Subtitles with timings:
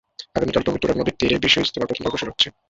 [0.37, 2.47] আগামীকাল টঙ্গীর তুরাগ নদের তীরে বিশ্ব ইজতেমার প্রথম পর্ব শুরু হচ্ছে।